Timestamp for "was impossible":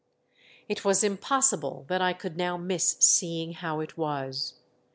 0.83-1.85